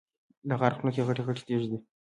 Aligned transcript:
د 0.47 0.49
غار 0.59 0.73
خوله 0.77 0.91
کې 0.93 1.05
غټې 1.07 1.21
غټې 1.27 1.43
تیږې 1.47 1.67
دي. 1.71 1.77